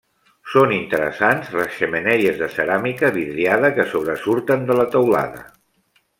[0.51, 5.45] Són interessants les xemeneies de ceràmica vidriada que sobresurten de la teulada.